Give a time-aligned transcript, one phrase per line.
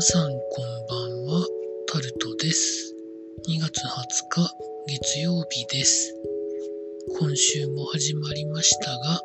[0.00, 0.32] 皆さんこん
[0.88, 1.46] ばんは、
[1.86, 2.94] タルトです。
[3.46, 3.90] 2月20
[4.30, 4.50] 日
[4.88, 6.14] 月曜日です。
[7.18, 9.20] 今週も始まりましたが、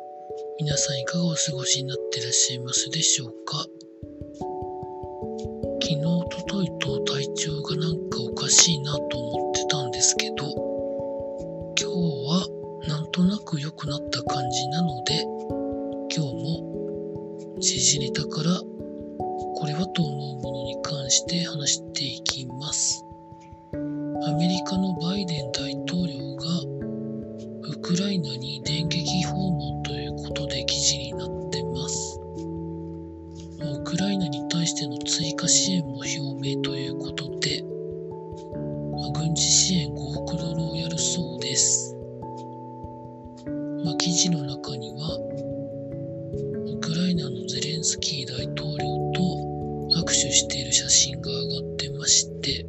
[0.60, 3.56] 皆さんいかがお過ごしになってらっしゃいますでしょうか？
[5.80, 10.44] 昨日、おとといと体調がなんかおかしいなと思ってたんですけど、
[11.80, 11.96] 今日
[12.28, 12.46] は
[12.86, 15.22] なんとなく良くなった感じなので、
[16.14, 18.60] 今日も時事ネタから
[21.16, 23.02] して話していきます。
[23.72, 26.44] アメリカのバイデン大統領が
[27.70, 32.20] ウクライナに電撃訪問ということで記事になってます。
[33.62, 37.64] ウクライナに対しての追加支援も表明ということで、
[38.92, 41.96] ま軍事支援5億ドルをやるそうです。
[43.84, 45.18] ま、記事の中には、
[46.74, 49.45] ウクライナのゼレンスキー大統領と
[50.06, 52.64] 握手している写真が上がってまして、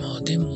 [0.00, 0.48] まあでも、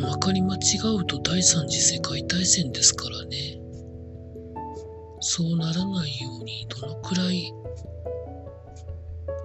[0.00, 0.58] まかり間違
[0.98, 3.60] うと第三次世界大戦ですからね。
[5.20, 7.52] そうならないようにどのくらい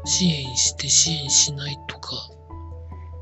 [0.05, 2.15] 支援して支援しないとか、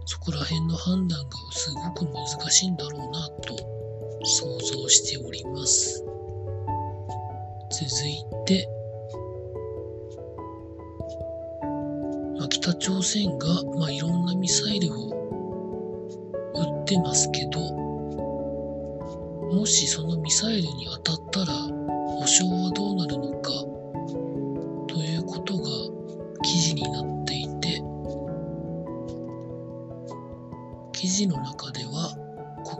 [0.05, 3.57] そこら辺の判断がすごく難しいんだろうなと
[4.23, 6.03] 想像しております。
[7.79, 8.67] 続いて、
[12.49, 13.45] 北朝鮮が、
[13.77, 15.09] まあ、いろんなミサイルを
[16.55, 17.59] 撃ってますけど、
[19.53, 23.51] もしそのミサイルに当たったら保証はどうなるのか
[24.87, 25.63] ということが
[26.41, 27.79] 記事になっていて、
[30.93, 32.17] 記事の中では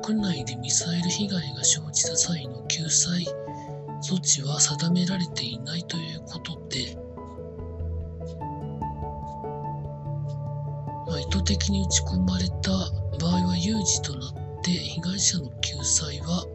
[0.03, 3.27] 国内でミサイル被害が生じた際の救済
[4.07, 6.97] 措置は定められていないということで、
[11.05, 12.71] まあ、意図的に打ち込まれた
[13.19, 16.45] 場合は有事となって被害者の救済は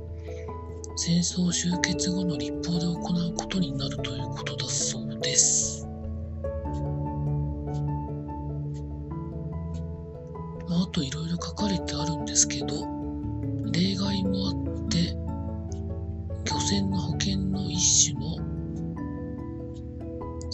[0.97, 5.87] 戦争終結後の立法で行うことになるということだそうです。
[10.69, 12.87] まあ、あといろいろ書かれてあるんですけど、
[13.73, 15.17] 例外もあって、
[16.45, 17.12] 漁船の保険の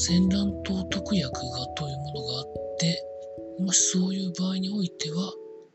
[0.09, 2.47] 戦乱等特約がというものがあっ
[2.81, 3.05] て、
[3.61, 5.17] もしそういう場合においては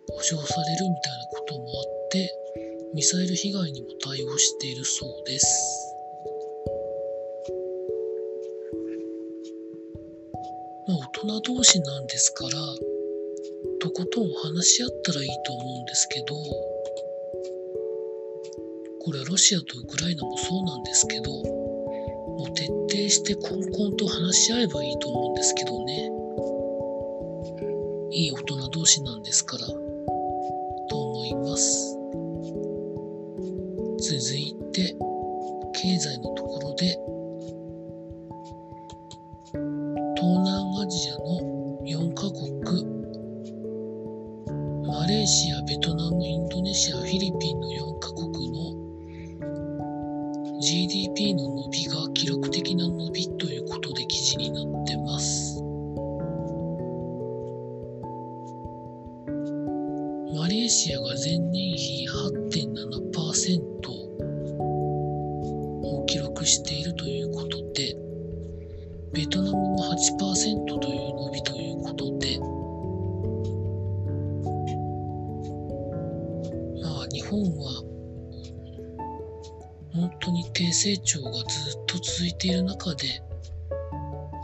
[0.10, 2.32] 保証されるみたいなこともあって、
[2.96, 5.96] ミサイル被害にも対応しているそうです。
[10.88, 12.50] まあ、大人同士なんですから、
[13.82, 16.26] とことん話し合ったらいいと思うんですけど、
[19.06, 21.53] これはロシアとウクライナもそうなんですけど、
[23.14, 26.10] してコンコンと話し合えばいいと思うんですけどね。
[28.12, 29.76] いい大人同士なんですから、と
[31.00, 31.96] 思います。
[34.00, 34.96] 続いて、
[35.74, 36.98] 経済のところで、
[40.16, 42.44] 東南アジアの4カ国、
[44.88, 48.83] マレーシア、ベトナム、インドネシア、フィリピンの4カ国の
[50.64, 55.62] GDP の伸びが記録的な伸びということで記事になってます。
[60.34, 63.60] マレーシアが前年比8.7%
[65.84, 67.98] を記録しているということで、
[69.12, 72.40] ベトナムも8%という伸びということで、
[79.94, 83.22] 本当に低成長がずっと続いている中で、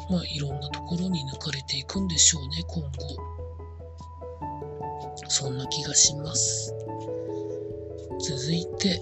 [0.10, 3.40] まあいろんなところに抜かれていくんでしょうね、今後。
[5.28, 6.76] そんな気がします。
[8.20, 9.00] 続いて、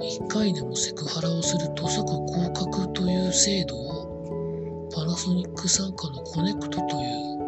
[0.00, 7.41] 1回でもセクハラをすると即降格という制度をパナソニック傘下のコネクトという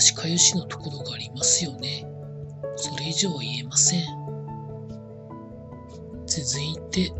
[0.00, 2.06] しかゆしのところがありますよね。
[2.76, 4.04] それ以上言えません。
[6.26, 7.12] 続いて、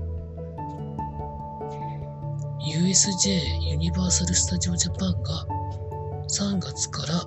[2.60, 5.46] USJ ユニバーサル・スタジオ・ジャパンが
[6.28, 7.24] 3月から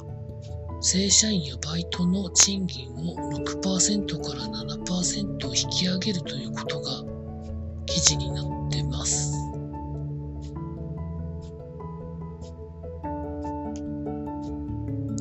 [0.80, 7.04] 正社員やバイトの賃金を6%から7%引き上げるということが
[7.86, 9.43] 記事になってます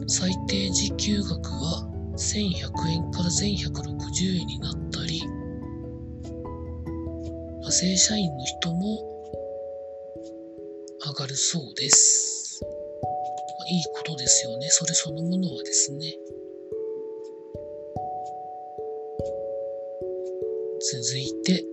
[0.09, 5.21] 最低時給額は1100円から1160円になったり、
[7.63, 9.13] まあ、正社員の人も
[11.07, 12.61] 上がるそうです。
[12.63, 14.69] まあ、いいことですよね。
[14.71, 16.15] それそのものはですね。
[20.93, 21.65] 続いて、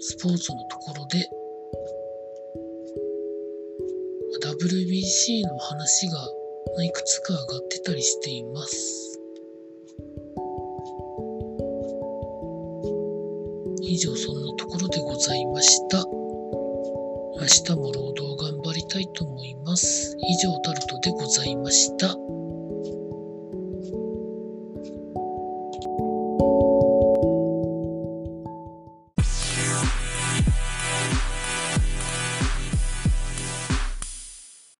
[0.00, 1.28] スポーツのところで、
[4.42, 9.20] WBC の話がまあ、いくつか上がってたりしています。
[13.82, 15.98] 以上そんなところでございました。
[15.98, 20.16] 明日も労働頑張りたいと思います。
[20.18, 22.16] 以上タルトでございました。